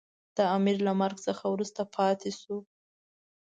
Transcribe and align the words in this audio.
د 0.37 0.39
امیر 0.57 0.77
له 0.87 0.93
مرګ 1.01 1.17
څخه 1.27 1.43
وروسته 1.53 1.81
پاته 1.95 2.29
شو. 2.39 2.57